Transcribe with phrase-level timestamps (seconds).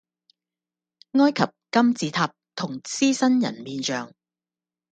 [1.11, 4.11] 埃及金字塔同獅身人面像